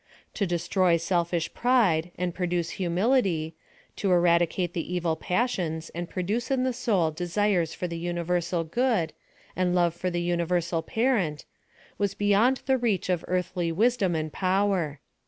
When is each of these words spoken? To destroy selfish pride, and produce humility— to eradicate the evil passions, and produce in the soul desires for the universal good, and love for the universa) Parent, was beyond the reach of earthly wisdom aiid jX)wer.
To 0.33 0.47
destroy 0.47 0.97
selfish 0.97 1.53
pride, 1.53 2.09
and 2.17 2.33
produce 2.33 2.71
humility— 2.81 3.53
to 3.97 4.11
eradicate 4.11 4.73
the 4.73 4.91
evil 4.95 5.15
passions, 5.15 5.91
and 5.91 6.09
produce 6.09 6.49
in 6.49 6.63
the 6.63 6.73
soul 6.73 7.11
desires 7.11 7.75
for 7.75 7.87
the 7.87 7.99
universal 7.99 8.63
good, 8.63 9.13
and 9.55 9.75
love 9.75 9.93
for 9.93 10.09
the 10.09 10.27
universa) 10.27 10.83
Parent, 10.83 11.45
was 11.99 12.15
beyond 12.15 12.63
the 12.65 12.79
reach 12.79 13.09
of 13.09 13.23
earthly 13.27 13.71
wisdom 13.71 14.13
aiid 14.13 14.31
jX)wer. 14.31 14.97